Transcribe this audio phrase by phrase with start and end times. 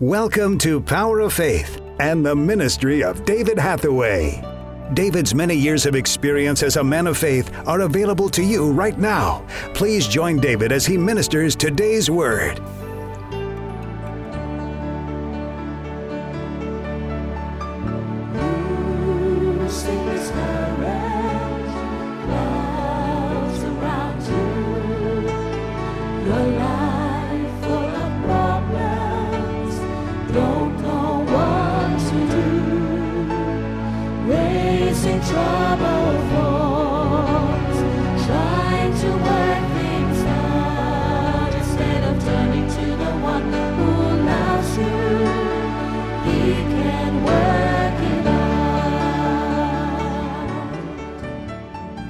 [0.00, 4.42] Welcome to Power of Faith and the ministry of David Hathaway.
[4.94, 8.98] David's many years of experience as a man of faith are available to you right
[8.98, 9.46] now.
[9.74, 12.60] Please join David as he ministers today's word.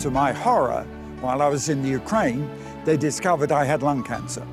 [0.02, 0.84] To my horror,
[1.20, 2.51] while I was in the Ukraine,
[2.84, 4.45] they discovered I had lung cancer.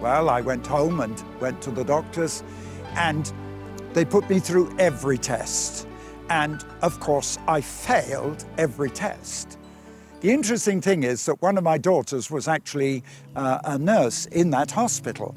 [0.00, 2.44] Well, I went home and went to the doctors,
[2.94, 3.32] and
[3.92, 5.88] they put me through every test.
[6.30, 9.58] And of course, I failed every test.
[10.20, 13.02] The interesting thing is that one of my daughters was actually
[13.34, 15.34] uh, a nurse in that hospital.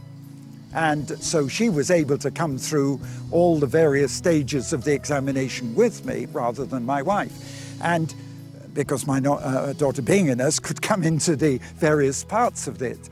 [0.75, 2.99] And so she was able to come through
[3.31, 7.81] all the various stages of the examination with me rather than my wife.
[7.81, 8.13] And
[8.73, 12.81] because my no- uh, daughter, being a nurse, could come into the various parts of
[12.81, 13.09] it.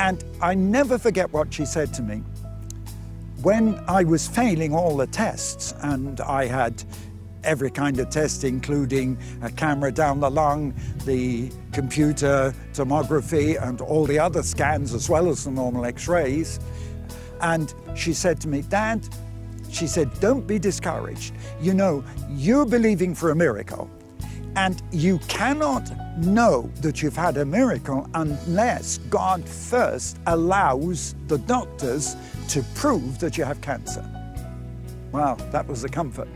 [0.00, 2.22] And I never forget what she said to me.
[3.42, 6.82] When I was failing all the tests, and I had
[7.44, 14.04] every kind of test, including a camera down the lung, the computer tomography, and all
[14.04, 16.60] the other scans, as well as the normal x rays.
[17.40, 19.08] And she said to me, Dad,
[19.70, 21.34] she said, don't be discouraged.
[21.60, 23.88] You know, you're believing for a miracle.
[24.58, 32.16] And you cannot know that you've had a miracle unless God first allows the doctors
[32.48, 34.04] to prove that you have cancer.
[35.12, 36.26] Well, that was a comfort.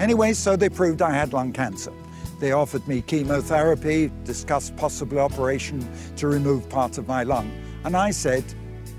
[0.00, 1.92] Anyway, so they proved I had lung cancer.
[2.40, 7.52] They offered me chemotherapy, discussed possible operation to remove part of my lung.
[7.84, 8.42] And I said,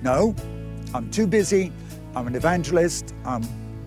[0.01, 0.33] no,
[0.94, 1.73] I'm too busy.
[2.16, 3.13] I'm an evangelist.
[3.25, 3.44] I'm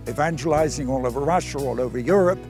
[0.06, 2.40] evangelizing all over Russia, all over Europe.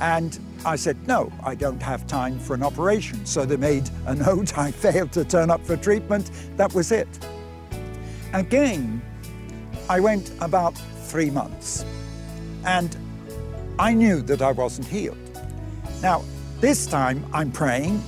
[0.00, 3.24] And I said, no, I don't have time for an operation.
[3.24, 4.58] So they made a note.
[4.58, 6.30] I failed to turn up for treatment.
[6.56, 7.08] That was it.
[8.32, 9.02] Again,
[9.88, 11.84] I went about three months
[12.64, 12.96] and
[13.78, 15.18] I knew that I wasn't healed.
[16.02, 16.22] Now,
[16.60, 18.02] this time I'm praying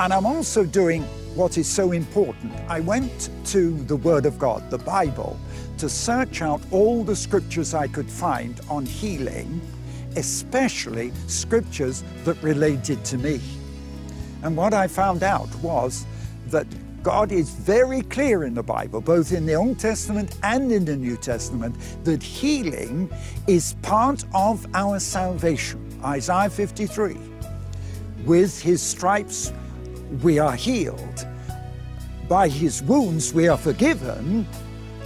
[0.00, 1.02] and I'm also doing
[1.34, 2.52] what is so important.
[2.68, 5.38] I went to the Word of God, the Bible,
[5.76, 9.60] to search out all the scriptures I could find on healing
[10.18, 13.40] especially scriptures that related to me.
[14.42, 16.04] And what I found out was
[16.48, 16.66] that
[17.02, 20.96] God is very clear in the Bible, both in the Old Testament and in the
[20.96, 23.10] New Testament, that healing
[23.46, 25.80] is part of our salvation.
[26.04, 27.16] Isaiah 53.
[28.24, 29.52] With his stripes
[30.22, 31.26] we are healed.
[32.28, 34.46] By his wounds we are forgiven.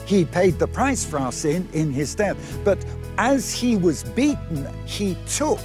[0.06, 2.36] He paid the price for our sin in his death.
[2.64, 2.84] But
[3.22, 5.60] as he was beaten, he took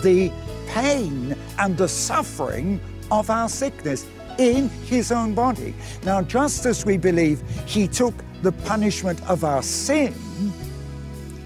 [0.00, 0.30] the
[0.68, 4.06] pain and the suffering of our sickness
[4.38, 5.74] in his own body.
[6.04, 10.14] Now, just as we believe he took the punishment of our sin,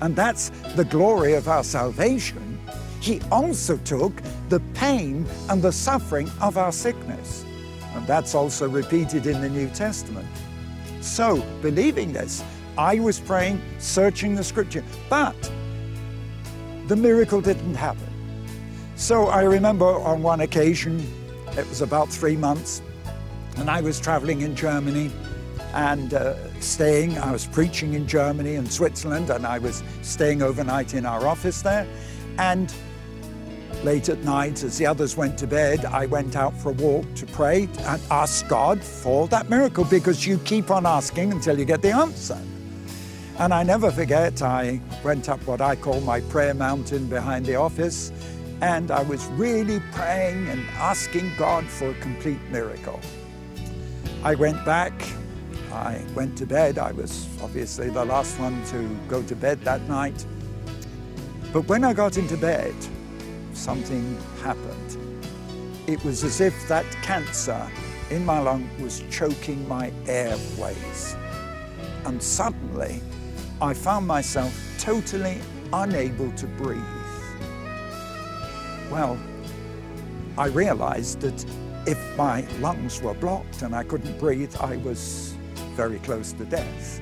[0.02, 2.58] and that's the glory of our salvation,
[3.00, 4.12] he also took
[4.50, 7.42] the pain and the suffering of our sickness.
[7.94, 10.28] And that's also repeated in the New Testament.
[11.00, 12.44] So, believing this,
[12.76, 15.36] I was praying, searching the scripture, but
[16.88, 18.08] the miracle didn't happen.
[18.96, 21.06] So I remember on one occasion,
[21.56, 22.82] it was about three months,
[23.56, 25.10] and I was traveling in Germany
[25.72, 27.18] and uh, staying.
[27.18, 31.62] I was preaching in Germany and Switzerland, and I was staying overnight in our office
[31.62, 31.86] there.
[32.38, 32.72] And
[33.84, 37.12] late at night, as the others went to bed, I went out for a walk
[37.14, 41.64] to pray and ask God for that miracle because you keep on asking until you
[41.64, 42.38] get the answer.
[43.38, 47.56] And I never forget, I went up what I call my prayer mountain behind the
[47.56, 48.12] office,
[48.60, 53.00] and I was really praying and asking God for a complete miracle.
[54.22, 54.92] I went back,
[55.72, 56.78] I went to bed.
[56.78, 60.24] I was obviously the last one to go to bed that night.
[61.52, 62.74] But when I got into bed,
[63.52, 65.26] something happened.
[65.88, 67.68] It was as if that cancer
[68.10, 71.16] in my lung was choking my airways.
[72.04, 73.02] And suddenly,
[73.64, 75.40] I found myself totally
[75.72, 76.82] unable to breathe.
[78.90, 79.18] Well,
[80.36, 81.46] I realized that
[81.86, 85.34] if my lungs were blocked and I couldn't breathe, I was
[85.76, 87.00] very close to death.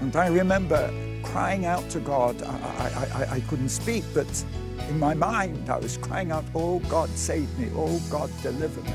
[0.00, 0.92] And I remember
[1.22, 2.42] crying out to God.
[2.42, 4.44] I, I, I, I couldn't speak, but
[4.88, 7.70] in my mind I was crying out, Oh God, save me.
[7.76, 8.94] Oh God, deliver me.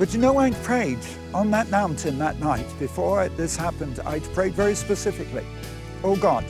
[0.00, 0.98] But you know, I'd prayed
[1.34, 4.00] on that mountain that night before this happened.
[4.06, 5.44] I'd prayed very specifically,
[6.02, 6.42] Oh God,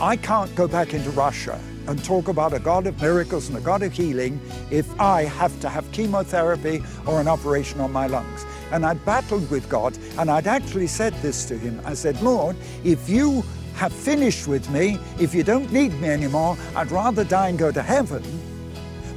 [0.00, 3.60] I can't go back into Russia and talk about a God of miracles and a
[3.60, 4.40] God of healing
[4.70, 8.46] if I have to have chemotherapy or an operation on my lungs.
[8.70, 11.80] And I'd battled with God and I'd actually said this to him.
[11.84, 12.54] I said, Lord,
[12.84, 13.42] if you
[13.74, 17.72] have finished with me, if you don't need me anymore, I'd rather die and go
[17.72, 18.22] to heaven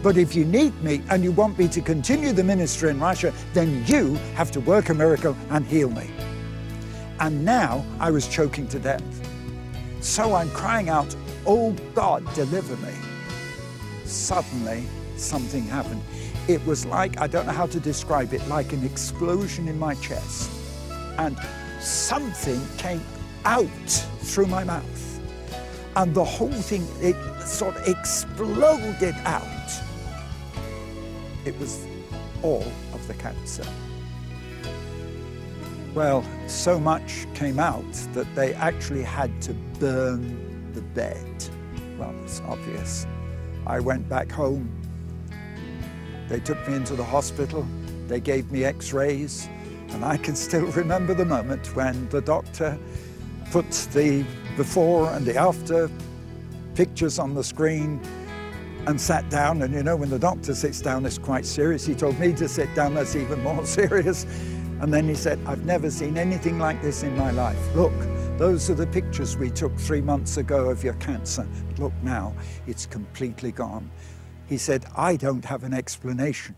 [0.04, 3.34] but if you need me and you want me to continue the ministry in Russia,
[3.54, 6.12] then you have to work a miracle and heal me.
[7.22, 9.02] And now I was choking to death.
[10.02, 11.16] So I'm crying out,
[11.46, 12.94] Oh God, deliver me.
[14.04, 14.84] Suddenly,
[15.16, 16.04] something happened.
[16.50, 19.96] It was like, I don't know how to describe it, like an explosion in my
[19.96, 20.52] chest.
[21.18, 21.38] And
[21.80, 23.02] something came
[23.46, 23.90] out
[24.20, 25.22] through my mouth.
[25.96, 29.54] And the whole thing, it sort of exploded out
[31.46, 31.86] it was
[32.42, 33.66] all of the cancer.
[35.94, 41.46] Well, so much came out that they actually had to burn the bed.
[42.00, 43.06] Well, it's obvious.
[43.68, 44.70] I went back home.
[46.30, 47.68] They took me into the hospital.
[48.08, 49.48] They gave me x rays.
[49.90, 52.78] And I can still remember the moment when the doctor
[53.52, 54.26] put the
[54.58, 55.90] before and the after
[56.74, 58.02] pictures on the screen
[58.88, 59.62] and sat down.
[59.62, 61.86] And you know, when the doctor sits down, it's quite serious.
[61.86, 64.26] He told me to sit down, that's even more serious.
[64.82, 67.58] And then he said, I've never seen anything like this in my life.
[67.76, 67.94] Look,
[68.38, 71.48] those are the pictures we took three months ago of your cancer.
[71.78, 72.34] Look now,
[72.68, 73.90] it's completely gone.
[74.48, 76.56] He said, I don't have an explanation.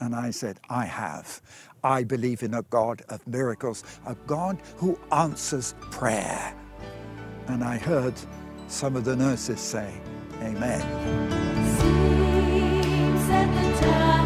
[0.00, 1.40] And I said, I have.
[1.82, 6.54] I believe in a God of miracles, a God who answers prayer.
[7.46, 8.14] And I heard
[8.68, 9.94] some of the nurses say,
[10.42, 11.45] Amen
[11.86, 14.25] seems at the time.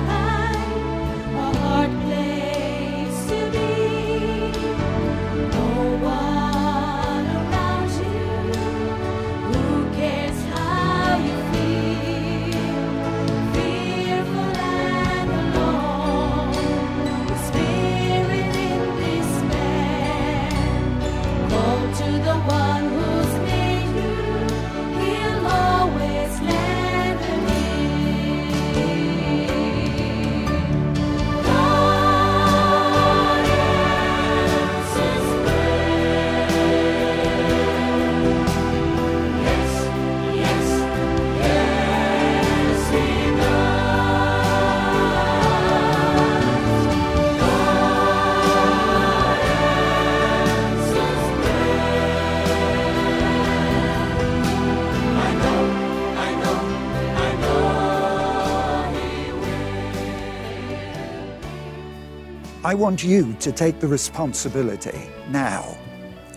[62.71, 65.77] I want you to take the responsibility now.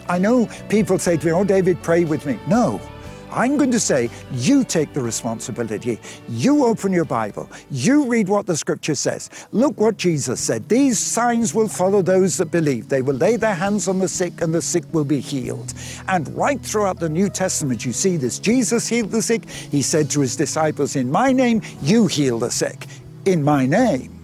[0.09, 2.39] I know people say to me, Oh, David, pray with me.
[2.47, 2.81] No,
[3.29, 5.99] I'm going to say, you take the responsibility.
[6.27, 7.47] You open your Bible.
[7.69, 9.29] You read what the scripture says.
[9.51, 10.67] Look what Jesus said.
[10.67, 12.89] These signs will follow those that believe.
[12.89, 15.75] They will lay their hands on the sick, and the sick will be healed.
[16.07, 18.39] And right throughout the New Testament, you see this.
[18.39, 19.47] Jesus healed the sick.
[19.47, 22.87] He said to his disciples, In my name, you heal the sick.
[23.25, 24.22] In my name.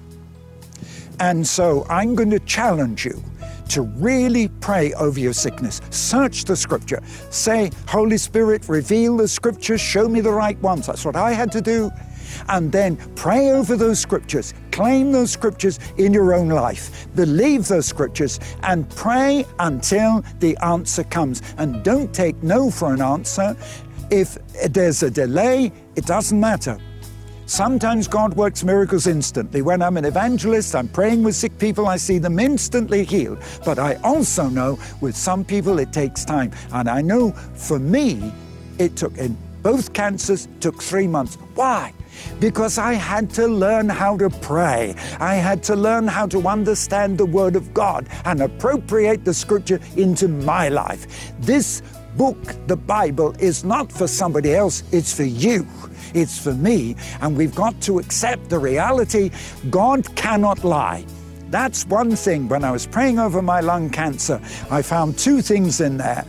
[1.20, 3.22] And so I'm going to challenge you
[3.70, 5.80] to really pray over your sickness.
[5.92, 7.02] Search the scripture.
[7.30, 10.88] Say, Holy Spirit, reveal the scriptures, show me the right ones.
[10.88, 11.92] That's what I had to do.
[12.48, 14.54] And then pray over those scriptures.
[14.72, 17.08] Claim those scriptures in your own life.
[17.16, 21.42] Believe those scriptures and pray until the answer comes.
[21.58, 23.56] And don't take no for an answer.
[24.10, 24.38] If
[24.70, 26.80] there's a delay, it doesn't matter.
[27.50, 29.64] Sometimes God works miracles instantly.
[29.64, 33.40] When I'm an evangelist, I'm praying with sick people, I see them instantly healed.
[33.66, 36.52] But I also know with some people it takes time.
[36.72, 38.32] And I know for me,
[38.78, 41.40] it took, in both cancers, took three months.
[41.56, 41.92] Why?
[42.40, 44.94] Because I had to learn how to pray.
[45.20, 49.80] I had to learn how to understand the Word of God and appropriate the Scripture
[49.98, 51.34] into my life.
[51.40, 51.82] This
[52.18, 52.38] book,
[52.68, 55.68] the Bible, is not for somebody else, it's for you.
[56.14, 56.96] It's for me.
[57.22, 59.32] And we've got to accept the reality
[59.70, 61.06] God cannot lie.
[61.50, 62.48] That's one thing.
[62.48, 64.40] When I was praying over my lung cancer,
[64.70, 66.26] I found two things in there.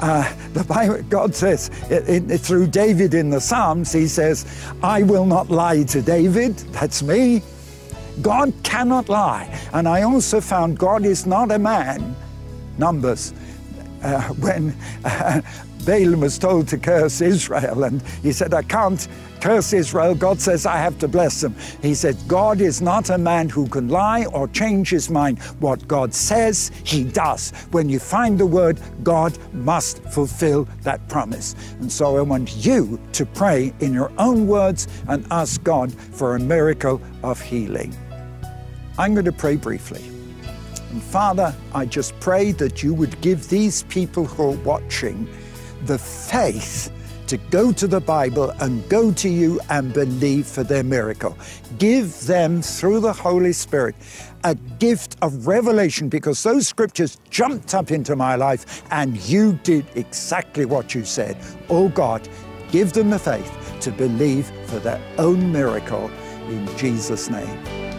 [0.00, 4.46] Uh, the Bible, God says it, it, through David in the Psalms, He says,
[4.82, 7.42] "I will not lie to David." That's me.
[8.20, 12.14] God cannot lie, and I also found God is not a man.
[12.78, 13.32] Numbers
[14.02, 15.40] uh, when uh,
[15.84, 19.08] Balaam was told to curse Israel, and he said, I can't
[19.40, 20.14] curse Israel.
[20.14, 21.56] God says I have to bless them.
[21.82, 25.40] He said, God is not a man who can lie or change his mind.
[25.58, 27.50] What God says, he does.
[27.72, 31.56] When you find the word, God must fulfill that promise.
[31.80, 36.36] And so I want you to pray in your own words and ask God for
[36.36, 37.92] a miracle of healing.
[38.98, 40.04] I'm going to pray briefly.
[40.92, 45.26] And Father, I just pray that you would give these people who are watching
[45.86, 46.92] the faith
[47.28, 51.38] to go to the Bible and go to you and believe for their miracle.
[51.78, 53.94] Give them, through the Holy Spirit,
[54.44, 59.86] a gift of revelation because those scriptures jumped up into my life and you did
[59.94, 61.38] exactly what you said.
[61.70, 62.28] Oh God,
[62.70, 66.10] give them the faith to believe for their own miracle
[66.48, 67.91] in Jesus' name.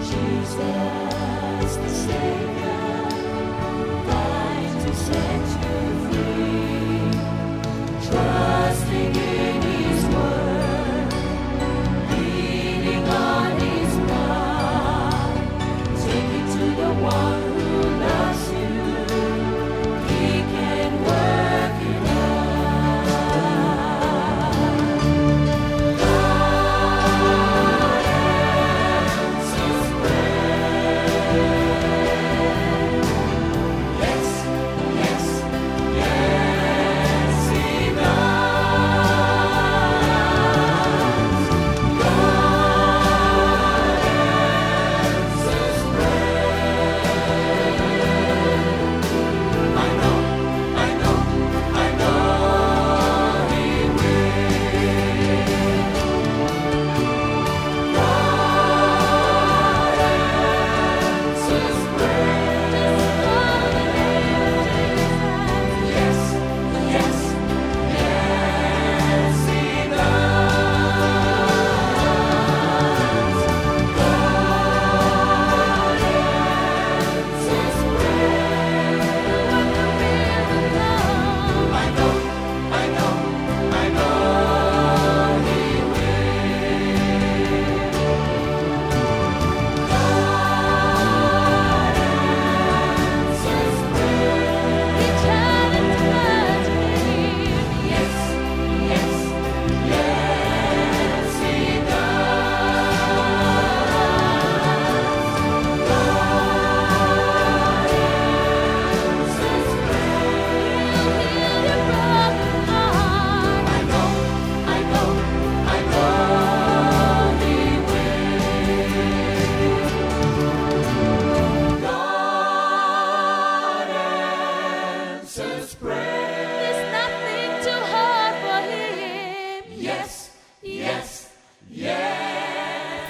[0.00, 0.56] Jesus
[1.76, 2.57] the Savior.